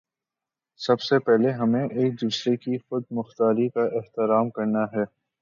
[0.79, 5.03] سب سے پہلے ہمیں ایک دوسرے کی خود مختاری کا احترام کرنا ہے۔